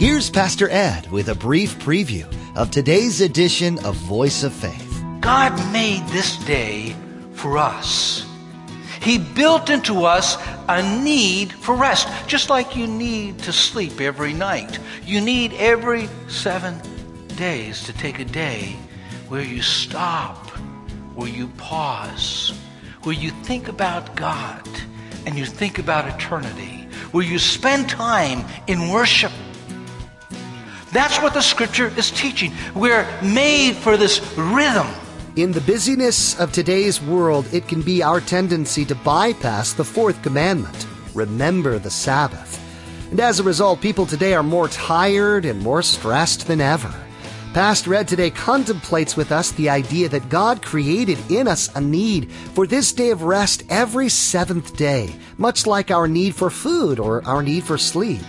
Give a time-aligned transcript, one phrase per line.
[0.00, 2.24] Here's Pastor Ed with a brief preview
[2.56, 5.04] of today's edition of Voice of Faith.
[5.20, 6.96] God made this day
[7.34, 8.26] for us.
[9.02, 10.38] He built into us
[10.70, 14.78] a need for rest, just like you need to sleep every night.
[15.04, 16.80] You need every seven
[17.36, 18.76] days to take a day
[19.28, 20.46] where you stop,
[21.14, 22.58] where you pause,
[23.02, 24.66] where you think about God
[25.26, 29.32] and you think about eternity, where you spend time in worship.
[30.92, 32.52] That's what the scripture is teaching.
[32.74, 34.88] We're made for this rhythm.
[35.36, 40.20] In the busyness of today's world, it can be our tendency to bypass the fourth
[40.22, 42.58] commandment remember the Sabbath.
[43.10, 46.94] And as a result, people today are more tired and more stressed than ever.
[47.52, 52.30] Pastor Ed today contemplates with us the idea that God created in us a need
[52.30, 57.24] for this day of rest every seventh day, much like our need for food or
[57.24, 58.22] our need for sleep.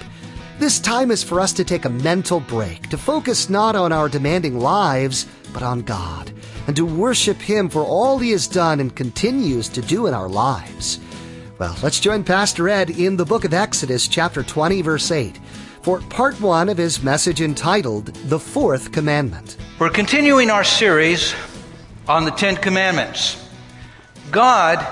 [0.61, 4.07] This time is for us to take a mental break, to focus not on our
[4.07, 6.31] demanding lives, but on God,
[6.67, 10.29] and to worship Him for all He has done and continues to do in our
[10.29, 10.99] lives.
[11.57, 15.39] Well, let's join Pastor Ed in the book of Exodus, chapter 20, verse 8
[15.81, 19.57] for part one of his message entitled The Fourth Commandment.
[19.79, 21.33] We're continuing our series
[22.07, 23.49] on the Ten Commandments.
[24.29, 24.85] God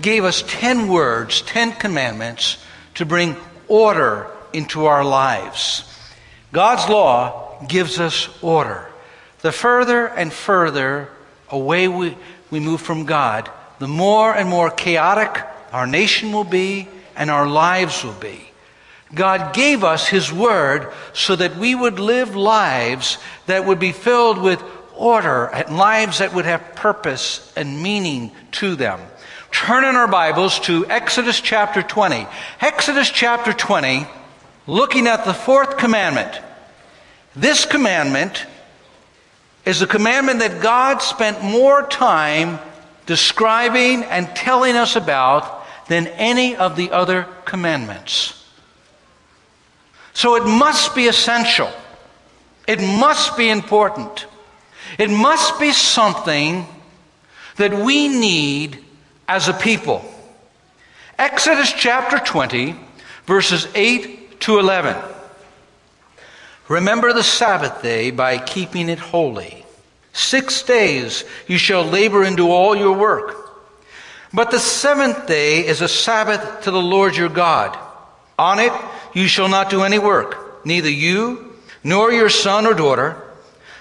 [0.00, 2.58] gave us ten words, ten commandments
[2.94, 3.34] to bring
[3.66, 5.84] order into our lives.
[6.52, 8.88] God's law gives us order.
[9.40, 11.08] The further and further
[11.48, 12.16] away we,
[12.50, 15.42] we move from God, the more and more chaotic
[15.72, 18.48] our nation will be and our lives will be.
[19.14, 24.40] God gave us His Word so that we would live lives that would be filled
[24.40, 24.62] with
[24.94, 29.00] order and lives that would have purpose and meaning to them.
[29.50, 32.26] Turn in our Bibles to Exodus chapter 20.
[32.60, 34.06] Exodus chapter 20,
[34.66, 36.40] looking at the fourth commandment.
[37.34, 38.46] This commandment
[39.64, 42.58] is a commandment that God spent more time
[43.06, 48.38] describing and telling us about than any of the other commandments.
[50.14, 51.70] So it must be essential.
[52.66, 54.26] It must be important.
[54.98, 56.66] It must be something
[57.56, 58.78] that we need
[59.26, 60.04] as a people.
[61.18, 62.76] Exodus chapter 20,
[63.26, 64.96] verses 8 to 11.
[66.68, 69.64] Remember the Sabbath day by keeping it holy.
[70.12, 73.36] Six days you shall labor and do all your work.
[74.32, 77.78] But the seventh day is a Sabbath to the Lord your God.
[78.38, 78.72] On it
[79.14, 81.54] you shall not do any work, neither you,
[81.84, 83.16] nor your son or daughter,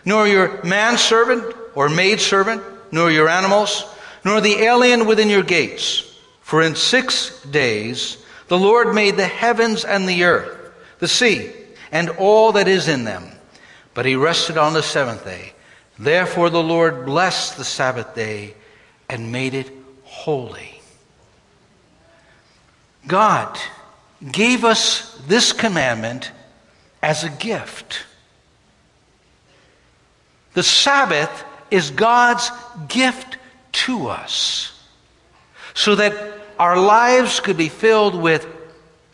[0.06, 2.62] nor your manservant or maidservant,
[2.92, 3.86] nor your animals,
[4.26, 6.08] nor the alien within your gates.
[6.42, 8.18] For in six days
[8.52, 11.54] the Lord made the heavens and the earth, the sea,
[11.90, 13.24] and all that is in them.
[13.94, 15.54] But he rested on the seventh day.
[15.98, 18.56] Therefore the Lord blessed the Sabbath day
[19.08, 19.72] and made it
[20.04, 20.82] holy.
[23.08, 23.58] God
[24.30, 26.34] gave us this commandment
[27.02, 28.04] as a gift.
[30.56, 32.52] The Sabbath is God's
[32.90, 33.38] gift
[33.88, 34.78] to us
[35.74, 38.46] so that our lives could be filled with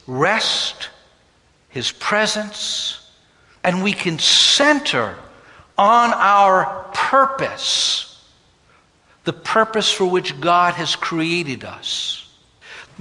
[0.06, 0.90] rest,
[1.70, 3.00] His presence,
[3.64, 5.16] and we can center
[5.78, 8.22] on our purpose,
[9.24, 12.30] the purpose for which God has created us.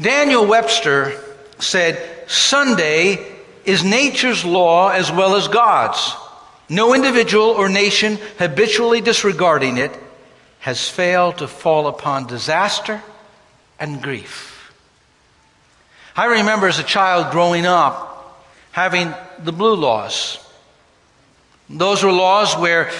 [0.00, 1.20] Daniel Webster
[1.58, 3.26] said, Sunday
[3.64, 6.14] is nature's law as well as God's.
[6.68, 9.90] No individual or nation habitually disregarding it
[10.60, 13.02] has failed to fall upon disaster
[13.78, 14.72] and grief.
[16.16, 18.06] I remember as a child growing up
[18.72, 20.38] having the blue laws.
[21.68, 22.90] Those were laws where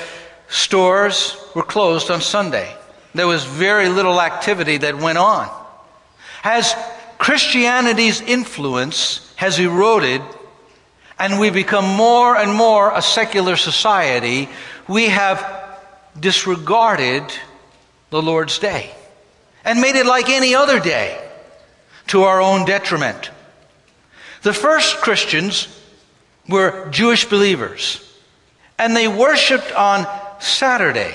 [0.49, 2.75] stores were closed on Sunday.
[3.15, 5.51] There was very little activity that went on.
[6.43, 6.75] As
[7.19, 10.23] Christianity's influence has eroded
[11.19, 14.49] and we become more and more a secular society,
[14.89, 15.41] we have
[16.19, 17.25] disregarded
[18.11, 18.96] the Lord's day
[19.67, 21.21] and made it like any other day
[22.07, 23.31] to our own detriment.
[24.43, 25.69] The first Christians
[26.49, 28.01] were Jewish believers
[28.79, 30.07] and they worshiped on
[30.41, 31.15] Saturday.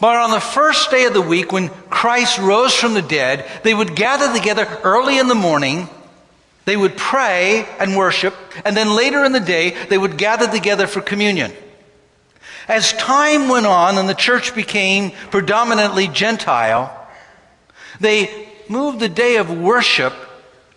[0.00, 3.74] But on the first day of the week, when Christ rose from the dead, they
[3.74, 5.88] would gather together early in the morning.
[6.64, 8.34] They would pray and worship.
[8.64, 11.52] And then later in the day, they would gather together for communion.
[12.66, 16.96] As time went on and the church became predominantly Gentile,
[18.00, 20.14] they moved the day of worship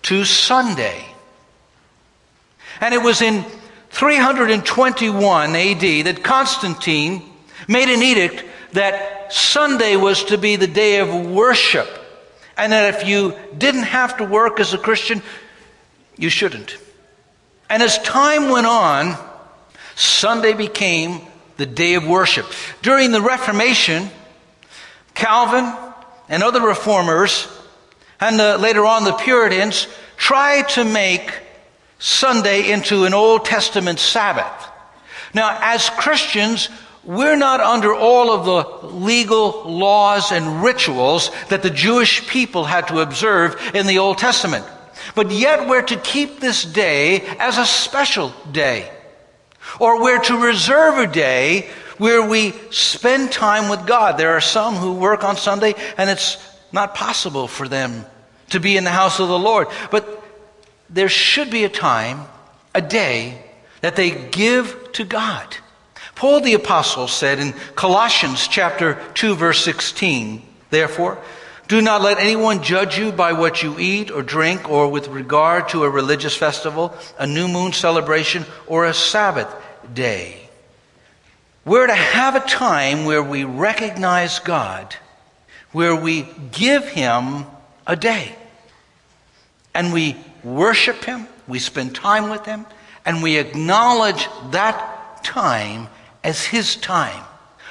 [0.03, 1.05] to Sunday.
[2.81, 3.45] And it was in
[3.91, 7.23] 321 AD that Constantine
[7.67, 8.43] made an edict
[8.73, 11.87] that Sunday was to be the day of worship,
[12.57, 15.21] and that if you didn't have to work as a Christian,
[16.17, 16.77] you shouldn't.
[17.69, 19.15] And as time went on,
[19.95, 21.21] Sunday became
[21.57, 22.45] the day of worship.
[22.81, 24.09] During the Reformation,
[25.13, 25.71] Calvin
[26.33, 27.47] and other reformers,
[28.19, 29.87] and uh, later on the Puritans,
[30.17, 31.31] tried to make
[31.99, 34.67] Sunday into an Old Testament Sabbath.
[35.35, 36.69] Now, as Christians,
[37.03, 42.87] we're not under all of the legal laws and rituals that the Jewish people had
[42.87, 44.65] to observe in the Old Testament.
[45.13, 48.91] But yet we're to keep this day as a special day.
[49.79, 51.69] Or we're to reserve a day
[52.03, 54.17] where we spend time with God.
[54.17, 56.37] There are some who work on Sunday and it's
[56.73, 58.05] not possible for them
[58.49, 59.69] to be in the house of the Lord.
[59.89, 60.21] But
[60.89, 62.25] there should be a time,
[62.75, 63.41] a day,
[63.79, 65.55] that they give to God.
[66.13, 70.41] Paul the apostle said in Colossians chapter 2 verse 16,
[70.71, 71.19] therefore,
[71.69, 75.69] do not let anyone judge you by what you eat or drink or with regard
[75.69, 79.47] to a religious festival, a new moon celebration, or a Sabbath
[79.93, 80.42] day.
[81.65, 84.95] We're to have a time where we recognize God,
[85.71, 87.45] where we give Him
[87.87, 88.35] a day.
[89.73, 92.65] And we worship Him, we spend time with Him,
[93.05, 95.87] and we acknowledge that time
[96.23, 97.23] as His time.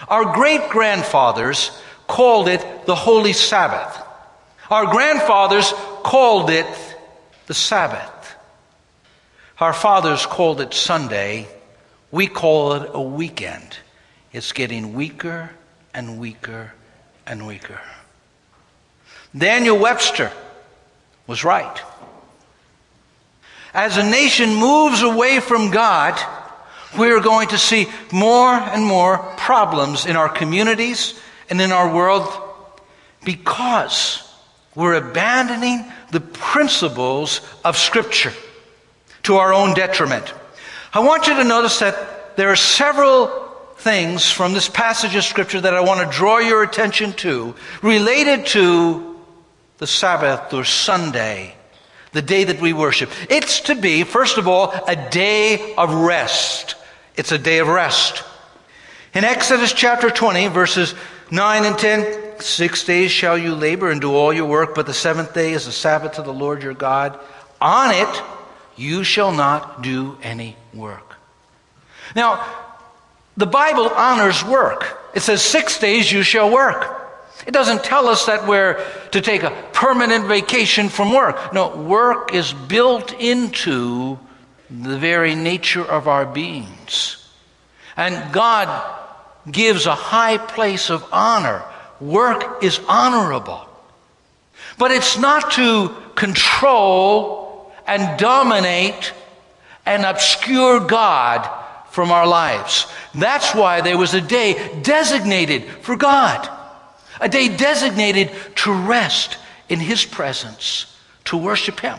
[0.08, 1.70] Our great grandfathers
[2.06, 4.00] called it the Holy Sabbath.
[4.70, 5.72] Our grandfathers
[6.02, 6.66] called it
[7.46, 8.34] the Sabbath.
[9.60, 11.46] Our fathers called it Sunday.
[12.12, 13.78] We call it a weekend.
[14.32, 15.50] It's getting weaker
[15.92, 16.74] and weaker
[17.26, 17.80] and weaker.
[19.36, 20.30] Daniel Webster
[21.26, 21.80] was right.
[23.72, 26.20] As a nation moves away from God,
[26.98, 31.18] we're going to see more and more problems in our communities
[31.48, 32.28] and in our world
[33.24, 34.28] because
[34.74, 38.32] we're abandoning the principles of Scripture
[39.22, 40.34] to our own detriment.
[40.94, 43.28] I want you to notice that there are several
[43.76, 48.44] things from this passage of Scripture that I want to draw your attention to related
[48.48, 49.18] to
[49.78, 51.54] the Sabbath or Sunday,
[52.12, 53.10] the day that we worship.
[53.30, 56.74] It's to be, first of all, a day of rest.
[57.16, 58.22] It's a day of rest.
[59.14, 60.94] In Exodus chapter 20, verses
[61.30, 64.92] 9 and 10, six days shall you labor and do all your work, but the
[64.92, 67.18] seventh day is the Sabbath to the Lord your God.
[67.62, 68.22] On it
[68.76, 71.16] you shall not do any work.
[72.14, 72.44] Now,
[73.36, 74.98] the Bible honors work.
[75.14, 76.98] It says, six days you shall work.
[77.46, 81.52] It doesn't tell us that we're to take a permanent vacation from work.
[81.52, 84.18] No, work is built into
[84.70, 87.28] the very nature of our beings.
[87.96, 88.68] And God
[89.50, 91.62] gives a high place of honor.
[92.00, 93.68] Work is honorable.
[94.78, 97.41] But it's not to control
[97.86, 99.12] and dominate
[99.84, 101.48] and obscure God
[101.90, 102.86] from our lives.
[103.14, 106.48] That's why there was a day designated for God,
[107.20, 109.36] a day designated to rest
[109.68, 110.86] in His presence,
[111.26, 111.98] to worship Him.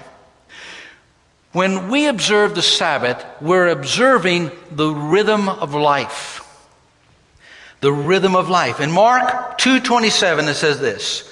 [1.51, 6.43] When we observe the Sabbath, we're observing the rhythm of life
[7.83, 8.79] the rhythm of life.
[8.79, 11.29] In Mark 2:27 it says this.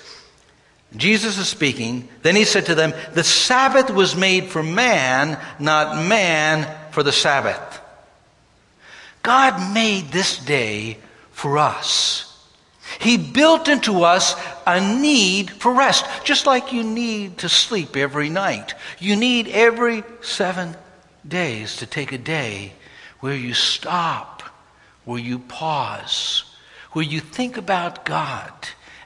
[0.96, 6.06] Jesus is speaking, then he said to them, "The Sabbath was made for man, not
[6.06, 7.80] man for the Sabbath."
[9.24, 10.98] God made this day
[11.32, 12.26] for us.
[13.00, 14.36] He built into us
[14.68, 18.74] a need for rest, just like you need to sleep every night.
[19.00, 20.76] You need every seven
[21.26, 22.74] days to take a day
[23.22, 24.32] where you stop
[25.04, 26.44] where you pause,
[26.92, 28.52] where you think about God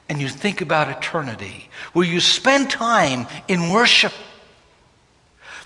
[0.08, 4.12] and you think about eternity, where you spend time in worship.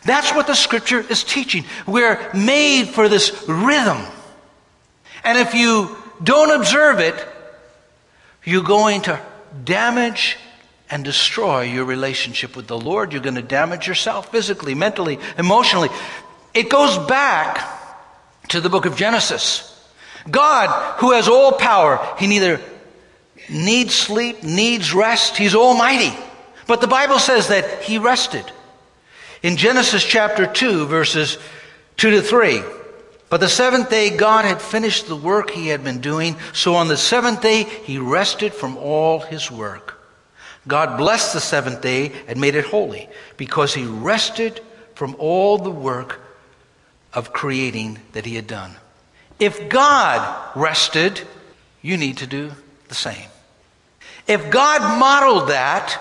[0.04, 1.64] That's what the scripture is teaching.
[1.87, 3.99] We're made for this rhythm.
[5.25, 7.14] And if you don't observe it,
[8.44, 9.20] you're going to
[9.64, 10.38] damage
[10.88, 13.12] and destroy your relationship with the Lord.
[13.12, 15.90] You're going to damage yourself physically, mentally, emotionally.
[16.54, 17.62] It goes back
[18.49, 19.66] to the book of Genesis.
[20.28, 22.61] God, who has all power, he neither
[23.50, 25.37] needs sleep, needs rest.
[25.37, 26.16] He's almighty.
[26.66, 28.45] But the Bible says that he rested.
[29.42, 31.38] In Genesis chapter 2, verses
[31.97, 32.62] 2 to 3.
[33.28, 36.37] But the seventh day, God had finished the work he had been doing.
[36.52, 39.99] So on the seventh day, he rested from all his work.
[40.66, 44.61] God blessed the seventh day and made it holy because he rested
[44.95, 46.21] from all the work
[47.14, 48.76] of creating that he had done.
[49.38, 51.21] If God rested,
[51.80, 52.52] you need to do
[52.88, 53.28] the same.
[54.31, 56.01] If God modeled that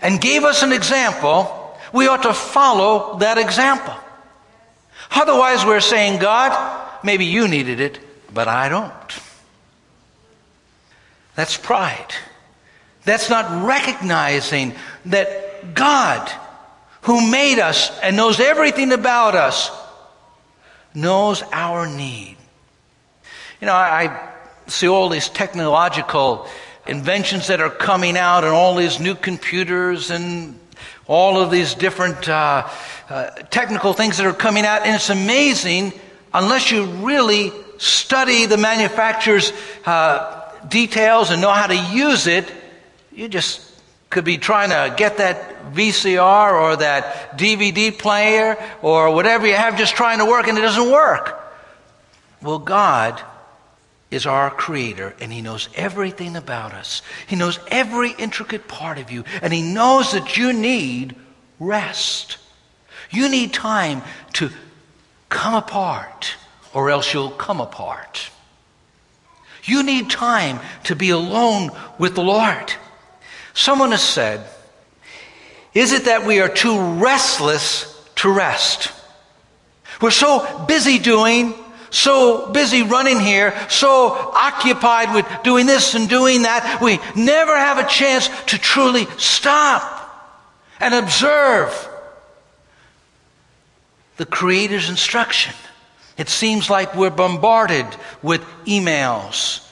[0.00, 3.96] and gave us an example, we ought to follow that example.
[5.10, 6.52] Otherwise, we're saying, God,
[7.02, 7.98] maybe you needed it,
[8.32, 8.94] but I don't.
[11.34, 12.14] That's pride.
[13.04, 16.30] That's not recognizing that God,
[17.02, 19.72] who made us and knows everything about us,
[20.94, 22.36] knows our need.
[23.60, 24.28] You know, I,
[24.70, 26.46] see all these technological
[26.88, 30.58] inventions that are coming out and all these new computers and
[31.06, 32.68] all of these different uh,
[33.08, 34.82] uh, technical things that are coming out.
[34.82, 35.92] And it's amazing
[36.32, 39.52] unless you really study the manufacturer's
[39.86, 42.50] uh, details and know how to use it,
[43.12, 43.64] you just
[44.10, 49.76] could be trying to get that VCR or that DVD player or whatever you have
[49.76, 51.34] just trying to work and it doesn't work.
[52.42, 53.22] Well, God
[54.10, 57.02] is our creator and he knows everything about us.
[57.26, 61.14] He knows every intricate part of you and he knows that you need
[61.60, 62.38] rest.
[63.10, 64.02] You need time
[64.34, 64.50] to
[65.28, 66.34] come apart
[66.72, 68.30] or else you'll come apart.
[69.64, 72.72] You need time to be alone with the Lord.
[73.52, 74.46] Someone has said,
[75.74, 78.92] Is it that we are too restless to rest?
[80.00, 81.54] We're so busy doing,
[81.90, 87.78] so busy running here, so occupied with doing this and doing that, we never have
[87.78, 89.94] a chance to truly stop
[90.80, 91.88] and observe
[94.16, 95.54] the Creator's instruction.
[96.16, 97.86] It seems like we're bombarded
[98.22, 99.66] with emails,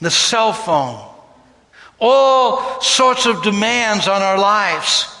[0.00, 1.04] the cell phone,
[2.00, 5.14] all sorts of demands on our lives.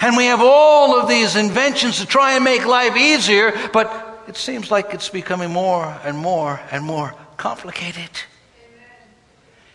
[0.00, 4.36] And we have all of these inventions to try and make life easier, but it
[4.36, 8.10] seems like it's becoming more and more and more complicated.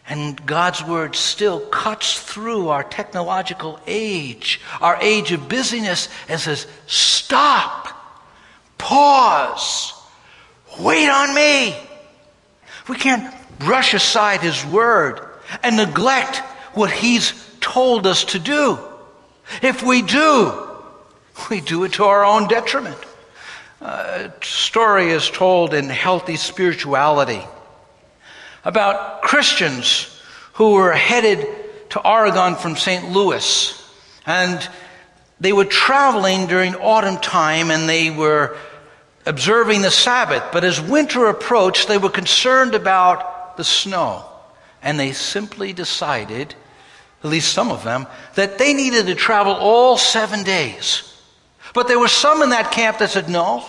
[0.07, 6.67] And God's word still cuts through our technological age, our age of busyness, and says,
[6.88, 7.88] Stop.
[8.77, 9.93] Pause.
[10.79, 11.75] Wait on me.
[12.89, 15.22] We can't brush aside His Word
[15.63, 16.38] and neglect
[16.75, 18.77] what He's told us to do.
[19.62, 20.51] If we do,
[21.50, 22.98] we do it to our own detriment.
[23.83, 27.41] A story is told in Healthy Spirituality
[28.63, 30.21] about Christians
[30.53, 31.45] who were headed
[31.89, 33.11] to Oregon from St.
[33.11, 33.91] Louis.
[34.25, 34.65] And
[35.41, 38.55] they were traveling during autumn time and they were
[39.25, 44.23] observing the Sabbath, but as winter approached, they were concerned about the snow.
[44.81, 46.55] And they simply decided,
[47.21, 51.12] at least some of them, that they needed to travel all seven days.
[51.74, 53.65] But there were some in that camp that said, no,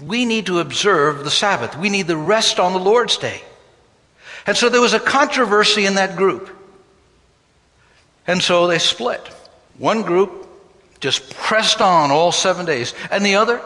[0.00, 1.76] we need to observe the Sabbath.
[1.76, 3.42] We need the rest on the Lord's day.
[4.46, 6.50] And so there was a controversy in that group.
[8.26, 9.20] And so they split.
[9.78, 10.48] One group
[11.00, 13.60] just pressed on all seven days, and the other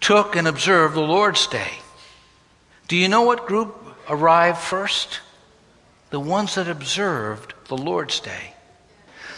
[0.00, 1.70] took and observed the Lord's Day.
[2.88, 3.76] Do you know what group
[4.08, 5.20] arrived first?
[6.10, 8.54] The ones that observed the Lord's Day.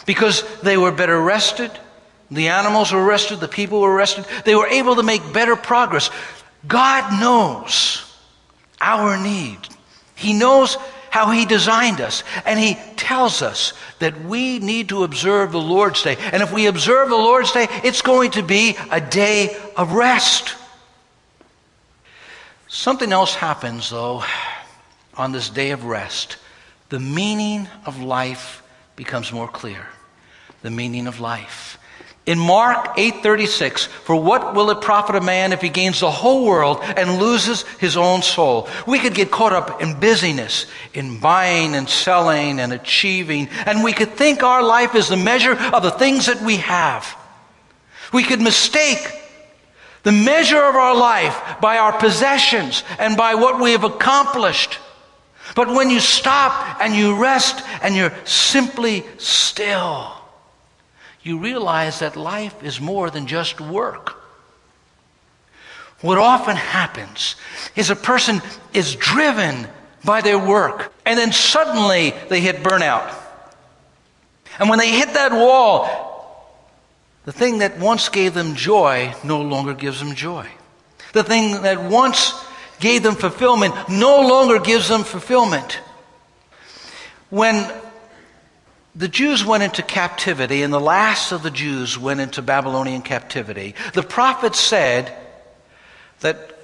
[0.06, 1.70] Because they were better rested,
[2.30, 6.10] the animals were rested, the people were rested, they were able to make better progress.
[6.66, 8.04] God knows
[8.80, 9.58] our need.
[10.14, 10.76] He knows
[11.10, 16.02] how He designed us, and He tells us that we need to observe the Lord's
[16.02, 16.16] Day.
[16.32, 20.54] And if we observe the Lord's Day, it's going to be a day of rest.
[22.68, 24.22] Something else happens, though,
[25.16, 26.36] on this day of rest.
[26.90, 28.62] The meaning of life
[28.94, 29.86] becomes more clear.
[30.62, 31.78] The meaning of life.
[32.28, 36.44] In Mark 8:36, for what will it profit a man if he gains the whole
[36.44, 38.68] world and loses his own soul?
[38.86, 43.94] We could get caught up in busyness, in buying and selling and achieving, and we
[43.94, 47.16] could think our life is the measure of the things that we have.
[48.12, 49.10] We could mistake
[50.02, 54.78] the measure of our life by our possessions and by what we have accomplished.
[55.54, 60.17] But when you stop and you rest and you're simply still,
[61.28, 64.16] you realize that life is more than just work.
[66.00, 67.36] What often happens
[67.76, 68.40] is a person
[68.72, 69.68] is driven
[70.04, 73.14] by their work, and then suddenly they hit burnout.
[74.58, 76.06] And when they hit that wall,
[77.24, 80.48] the thing that once gave them joy no longer gives them joy.
[81.12, 82.32] The thing that once
[82.80, 85.80] gave them fulfillment no longer gives them fulfillment.
[87.28, 87.70] When
[88.98, 93.76] the Jews went into captivity, and the last of the Jews went into Babylonian captivity.
[93.94, 95.16] The prophet said
[96.18, 96.58] that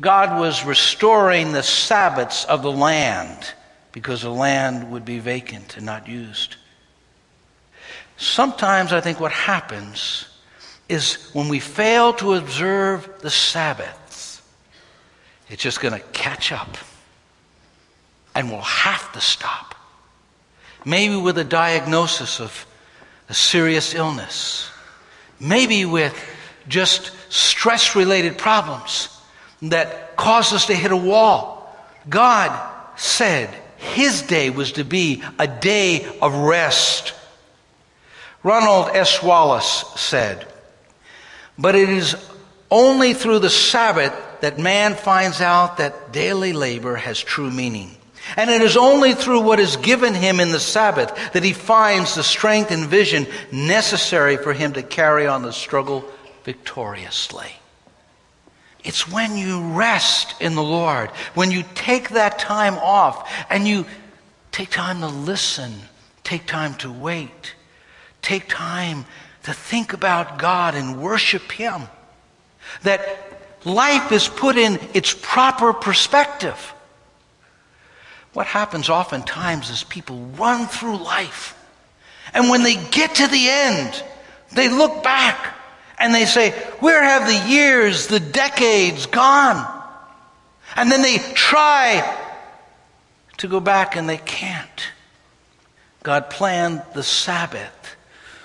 [0.00, 3.54] God was restoring the Sabbaths of the land
[3.92, 6.56] because the land would be vacant and not used.
[8.16, 10.26] Sometimes I think what happens
[10.88, 14.42] is when we fail to observe the Sabbaths,
[15.48, 16.76] it's just going to catch up
[18.34, 19.76] and we'll have to stop.
[20.84, 22.66] Maybe with a diagnosis of
[23.28, 24.70] a serious illness,
[25.38, 26.14] maybe with
[26.68, 29.08] just stress related problems
[29.62, 31.76] that cause us to hit a wall.
[32.08, 32.56] God
[32.96, 37.14] said his day was to be a day of rest.
[38.42, 39.22] Ronald S.
[39.22, 40.46] Wallace said,
[41.58, 42.16] But it is
[42.70, 47.97] only through the Sabbath that man finds out that daily labor has true meaning.
[48.36, 52.14] And it is only through what is given him in the Sabbath that he finds
[52.14, 56.04] the strength and vision necessary for him to carry on the struggle
[56.44, 57.52] victoriously.
[58.84, 63.84] It's when you rest in the Lord, when you take that time off and you
[64.52, 65.72] take time to listen,
[66.24, 67.54] take time to wait,
[68.22, 69.04] take time
[69.42, 71.82] to think about God and worship Him,
[72.82, 73.02] that
[73.64, 76.74] life is put in its proper perspective.
[78.32, 81.54] What happens oftentimes is people run through life,
[82.34, 84.02] and when they get to the end,
[84.52, 85.54] they look back
[85.98, 89.66] and they say, Where have the years, the decades gone?
[90.76, 92.16] And then they try
[93.38, 94.90] to go back and they can't.
[96.02, 97.96] God planned the Sabbath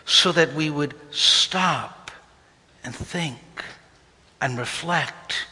[0.05, 2.11] so that we would stop
[2.83, 3.39] and think
[4.41, 5.47] and reflect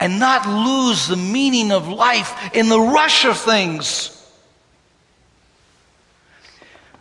[0.00, 4.16] and not lose the meaning of life in the rush of things.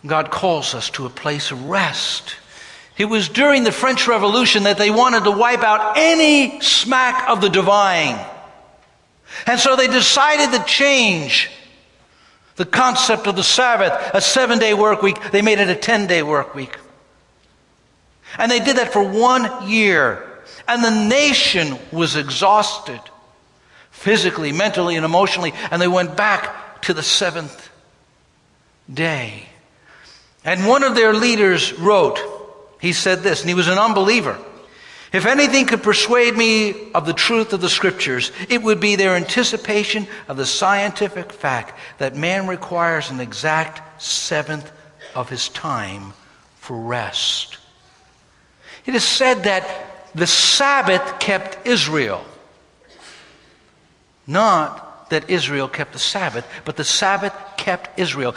[0.05, 2.35] God calls us to a place of rest
[2.99, 7.39] it was during the French Revolution that they wanted to wipe out any smack of
[7.39, 8.19] the divine.
[9.47, 11.49] And so they decided to change
[12.57, 15.31] the concept of the Sabbath, a seven day work week.
[15.31, 16.77] They made it a 10 day work week.
[18.37, 20.28] And they did that for one year.
[20.67, 23.01] And the nation was exhausted
[23.91, 25.53] physically, mentally, and emotionally.
[25.71, 27.69] And they went back to the seventh
[28.91, 29.45] day.
[30.45, 32.19] And one of their leaders wrote,
[32.79, 34.39] he said this, and he was an unbeliever.
[35.11, 39.15] If anything could persuade me of the truth of the scriptures, it would be their
[39.15, 44.71] anticipation of the scientific fact that man requires an exact seventh
[45.15, 46.13] of his time
[46.55, 47.57] for rest.
[48.85, 52.23] It is said that the Sabbath kept Israel.
[54.25, 58.35] Not that Israel kept the Sabbath, but the Sabbath kept Israel.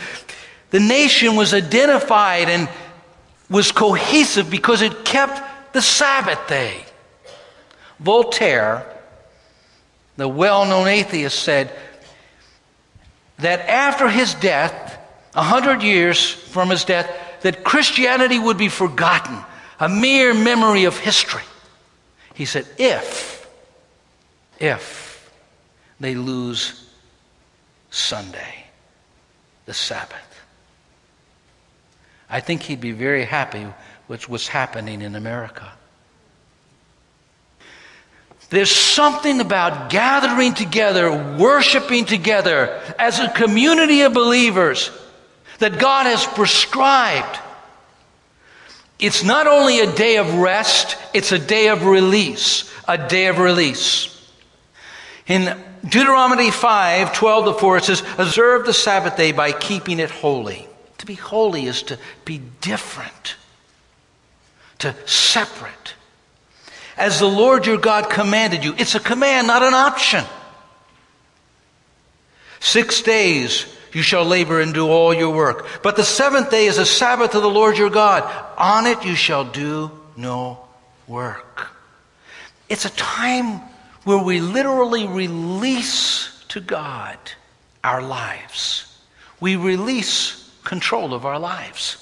[0.71, 2.69] The nation was identified and
[3.51, 6.85] was cohesive because it kept the Sabbath day.
[8.01, 8.87] Voltaire,
[10.17, 11.71] the well known atheist, said
[13.39, 14.99] that after his death,
[15.35, 17.11] a hundred years from his death,
[17.43, 19.39] that Christianity would be forgotten,
[19.79, 21.43] a mere memory of history.
[22.43, 23.49] He said, if,
[24.59, 25.31] if
[26.01, 26.91] they lose
[27.89, 28.65] Sunday,
[29.65, 30.43] the Sabbath.
[32.29, 33.65] I think he'd be very happy
[34.09, 35.71] with what's happening in America.
[38.51, 44.91] There's something about gathering together, worshiping together as a community of believers
[45.61, 47.39] that God has prescribed.
[49.03, 52.73] It's not only a day of rest, it's a day of release.
[52.87, 54.09] A day of release.
[55.27, 60.11] In Deuteronomy 5 12 to 4, it says, Observe the Sabbath day by keeping it
[60.11, 60.69] holy.
[60.99, 63.35] To be holy is to be different,
[64.79, 65.95] to separate.
[66.97, 68.73] As the Lord your God commanded you.
[68.79, 70.25] It's a command, not an option.
[72.61, 75.67] Six days you shall labor and do all your work.
[75.83, 78.25] But the seventh day is a Sabbath of the Lord your God.
[78.57, 80.59] On it you shall do no
[81.07, 81.69] work.
[82.69, 83.61] It's a time
[84.05, 87.19] where we literally release to God
[87.85, 88.87] our lives.
[89.41, 91.99] We release control of our lives.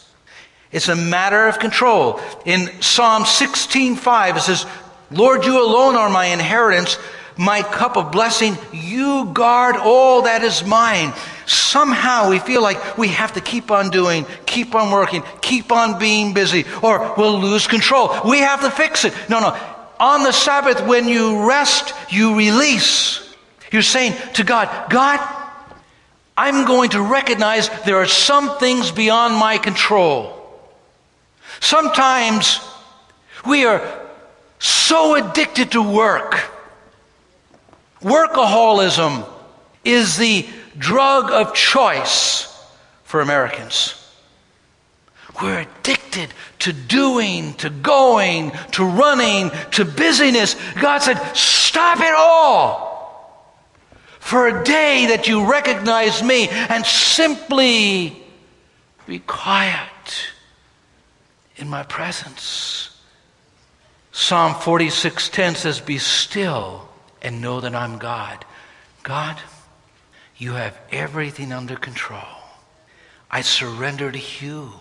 [0.73, 2.21] It's a matter of control.
[2.45, 4.67] In Psalm 16:5 it says,
[5.11, 6.97] "Lord, you alone are my inheritance,
[7.37, 8.57] my cup of blessing.
[8.73, 11.13] You guard all that is mine."
[11.51, 15.99] Somehow we feel like we have to keep on doing, keep on working, keep on
[15.99, 18.15] being busy, or we'll lose control.
[18.25, 19.13] We have to fix it.
[19.29, 19.59] No, no.
[19.99, 23.35] On the Sabbath, when you rest, you release.
[23.73, 25.19] You're saying to God, God,
[26.37, 30.41] I'm going to recognize there are some things beyond my control.
[31.59, 32.61] Sometimes
[33.45, 33.83] we are
[34.61, 36.41] so addicted to work.
[38.03, 39.27] Workaholism
[39.85, 40.47] is the
[40.79, 42.47] drug of choice
[43.05, 43.95] for Americans.
[45.41, 50.57] We're addicted to doing, to going, to running, to busyness.
[50.81, 52.91] God said, Stop it all
[54.19, 58.23] for a day that you recognize me and simply
[59.07, 60.29] be quiet
[61.57, 62.91] in my presence.
[64.13, 66.89] Psalm 46:10 says, "Be still
[67.23, 68.45] and know that I'm God."
[69.03, 69.41] God,
[70.41, 72.25] you have everything under control.
[73.31, 74.73] I surrender to you.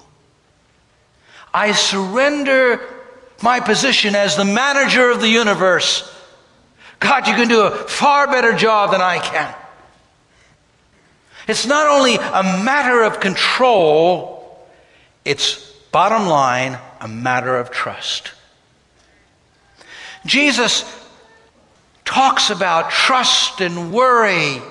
[1.54, 2.82] I surrender
[3.43, 6.15] my position as the manager of the universe.
[7.00, 9.54] God, you can do a far better job than I can.
[11.48, 14.65] It's not only a matter of control,
[15.26, 15.60] it's
[15.91, 18.32] bottom line, a matter of trust.
[20.26, 20.86] Jesus
[22.06, 24.62] talks about trust and worry,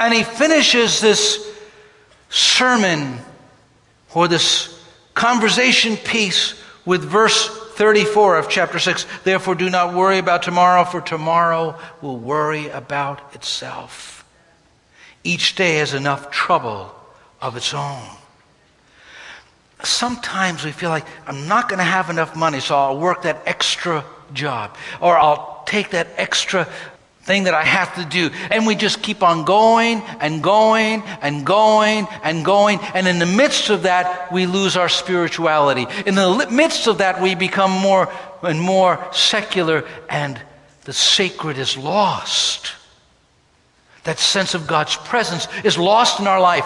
[0.00, 1.46] and he finishes this
[2.30, 3.18] sermon
[4.14, 4.82] or this
[5.14, 9.06] conversation piece with verse 34 of chapter 6.
[9.24, 14.24] Therefore, do not worry about tomorrow, for tomorrow will worry about itself.
[15.22, 16.94] Each day has enough trouble
[17.42, 18.02] of its own.
[19.82, 23.42] Sometimes we feel like I'm not going to have enough money, so I'll work that
[23.44, 26.66] extra job, or I'll take that extra
[27.22, 28.30] thing that I have to do.
[28.50, 32.80] And we just keep on going and going and going and going.
[32.94, 35.86] And in the midst of that, we lose our spirituality.
[36.06, 40.40] In the midst of that, we become more and more secular, and
[40.84, 42.72] the sacred is lost.
[44.04, 46.64] That sense of God's presence is lost in our life.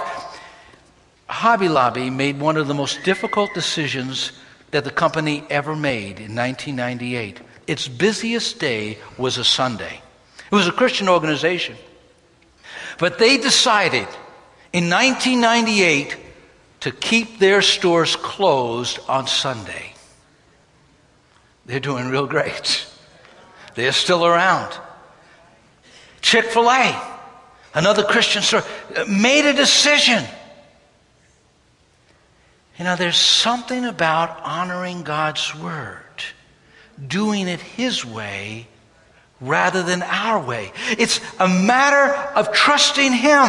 [1.27, 4.33] Hobby Lobby made one of the most difficult decisions
[4.71, 7.41] that the company ever made in 1998.
[7.67, 10.01] Its busiest day was a Sunday.
[10.55, 11.75] It was a Christian organization.
[12.99, 14.07] But they decided
[14.73, 16.17] in 1998
[16.79, 19.95] to keep their stores closed on Sunday.
[21.67, 22.87] They're doing real great.
[23.75, 24.73] They're still around.
[26.21, 27.03] Chick fil A,
[27.75, 28.63] another Christian store,
[28.97, 30.23] uh, made a decision.
[32.79, 36.23] You know, there's something about honoring God's word,
[37.09, 38.69] doing it His way
[39.45, 40.73] rather than our way.
[40.99, 43.49] It's a matter of trusting Him.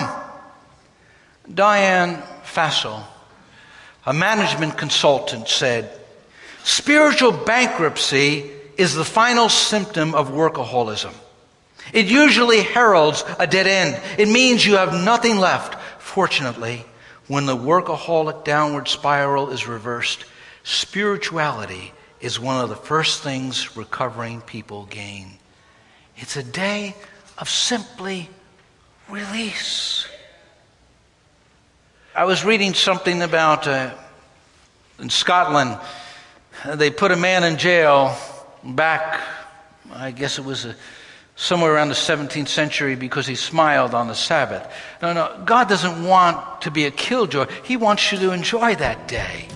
[1.53, 3.03] Diane Fassel,
[4.05, 5.89] a management consultant, said,
[6.63, 11.13] Spiritual bankruptcy is the final symptom of workaholism.
[11.93, 14.01] It usually heralds a dead end.
[14.19, 15.75] It means you have nothing left.
[16.01, 16.83] Fortunately,
[17.27, 20.25] when the workaholic downward spiral is reversed,
[20.63, 25.37] spirituality is one of the first things recovering people gain.
[26.17, 26.95] It's a day
[27.37, 28.29] of simply
[29.09, 30.07] release.
[32.15, 33.93] I was reading something about uh,
[34.99, 35.77] in Scotland,
[36.65, 38.15] they put a man in jail
[38.63, 39.19] back,
[39.91, 40.73] I guess it was a, uh,
[41.35, 44.71] somewhere around the 17th century because he smiled on the Sabbath.
[45.01, 47.47] No, no, God doesn't want to be a killjoy.
[47.63, 49.49] He wants you to enjoy that day.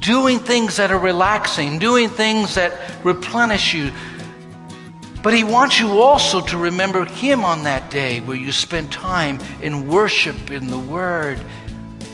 [0.00, 2.72] Doing things that are relaxing, doing things that
[3.04, 3.92] replenish you,
[5.22, 9.38] but He wants you also to remember Him on that day where you spend time
[9.60, 11.40] in worship, in the Word,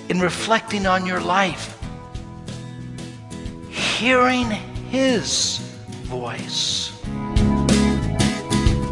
[0.09, 1.79] in reflecting on your life,
[3.71, 4.51] hearing
[4.91, 5.59] His
[6.05, 6.93] voice.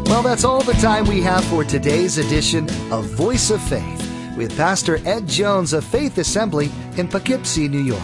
[0.07, 4.03] Well, that's all the time we have for today's edition of Voice of Faith
[4.37, 8.01] with Pastor Ed Jones of Faith Assembly in Poughkeepsie, New York.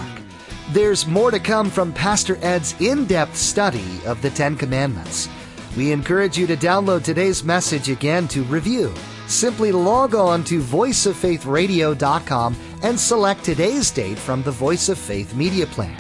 [0.72, 5.30] There's more to come from Pastor Ed's in depth study of the Ten Commandments.
[5.76, 8.94] We encourage you to download today's message again to review.
[9.28, 15.66] Simply log on to voiceoffaithradio.com and select today's date from the Voice of Faith media
[15.66, 15.96] player.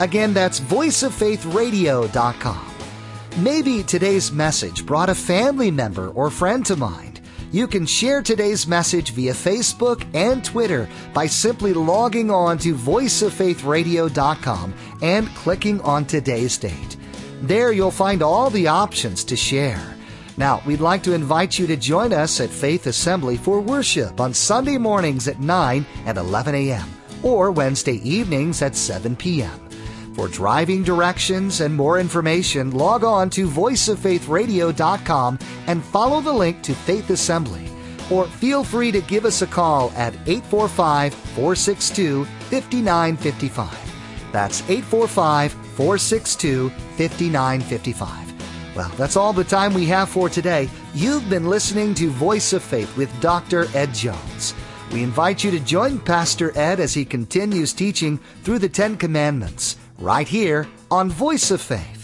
[0.00, 2.66] Again, that's voiceoffaithradio.com.
[3.38, 7.20] Maybe today's message brought a family member or friend to mind.
[7.52, 14.74] You can share today's message via Facebook and Twitter by simply logging on to voiceoffaithradio.com
[15.00, 16.95] and clicking on today's date.
[17.46, 19.94] There you'll find all the options to share.
[20.36, 24.34] Now, we'd like to invite you to join us at Faith Assembly for worship on
[24.34, 26.88] Sunday mornings at 9 and 11 a.m.
[27.22, 29.60] or Wednesday evenings at 7 p.m.
[30.16, 36.74] For driving directions and more information, log on to voiceoffaithradio.com and follow the link to
[36.74, 37.68] Faith Assembly.
[38.10, 44.32] or feel free to give us a call at 845 462 5955.
[44.32, 48.76] That's 845 462 5955.
[48.76, 50.68] Well, that's all the time we have for today.
[50.94, 53.66] You've been listening to Voice of Faith with Dr.
[53.74, 54.54] Ed Jones.
[54.92, 59.76] We invite you to join Pastor Ed as he continues teaching through the Ten Commandments
[59.98, 61.95] right here on Voice of Faith.